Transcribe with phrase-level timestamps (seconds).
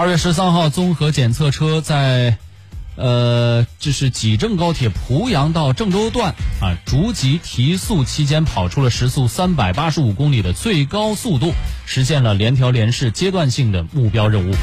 [0.00, 2.38] 二月十三号综合检测车在
[2.96, 11.52] 呃这是济郑高铁濮阳到郑州段啊逐级提速期间跑出了时速三百八十五公里的最高速度
[11.84, 14.54] 实现了联调联试阶段性的目标任务。